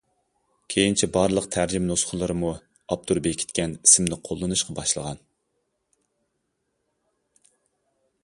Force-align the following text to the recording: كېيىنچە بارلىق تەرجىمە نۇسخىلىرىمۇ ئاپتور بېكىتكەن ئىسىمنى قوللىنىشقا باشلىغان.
كېيىنچە 0.73 1.07
بارلىق 1.17 1.47
تەرجىمە 1.55 1.89
نۇسخىلىرىمۇ 1.89 2.53
ئاپتور 2.95 3.19
بېكىتكەن 3.27 3.75
ئىسىمنى 3.79 4.19
قوللىنىشقا 4.29 4.77
باشلىغان. 4.79 5.21